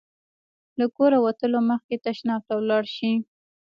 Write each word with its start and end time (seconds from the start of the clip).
له 0.79 0.85
کوره 0.95 1.17
وتلو 1.25 1.59
مخکې 1.69 1.95
تشناب 2.05 2.41
ته 2.47 2.53
ولاړ 2.59 2.83
شئ. 2.95 3.13